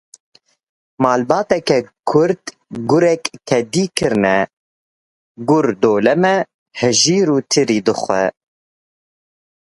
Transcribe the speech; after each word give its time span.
Malbateke 1.03 1.77
Kurd 2.09 2.43
gurek 2.89 3.23
kedî 3.49 3.85
kirine; 3.97 4.37
Gur 5.47 5.65
dolme, 5.81 6.35
hejîr 6.79 7.27
û 7.35 7.37
tirî 7.51 7.79
dixwe. 7.87 8.23